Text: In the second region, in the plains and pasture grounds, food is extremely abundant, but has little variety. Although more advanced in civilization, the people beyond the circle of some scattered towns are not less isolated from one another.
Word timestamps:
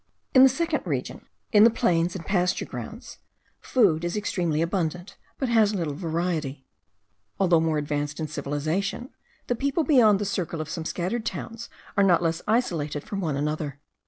In 0.33 0.41
the 0.41 0.49
second 0.49 0.81
region, 0.87 1.27
in 1.51 1.63
the 1.63 1.69
plains 1.69 2.15
and 2.15 2.25
pasture 2.25 2.65
grounds, 2.65 3.19
food 3.59 4.03
is 4.03 4.17
extremely 4.17 4.63
abundant, 4.63 5.15
but 5.37 5.47
has 5.47 5.75
little 5.75 5.93
variety. 5.93 6.65
Although 7.39 7.59
more 7.59 7.77
advanced 7.77 8.19
in 8.19 8.27
civilization, 8.27 9.11
the 9.45 9.53
people 9.53 9.83
beyond 9.83 10.17
the 10.17 10.25
circle 10.25 10.59
of 10.59 10.69
some 10.69 10.85
scattered 10.85 11.23
towns 11.23 11.69
are 11.95 12.03
not 12.03 12.23
less 12.23 12.41
isolated 12.47 13.03
from 13.03 13.21
one 13.21 13.37
another. 13.37 13.79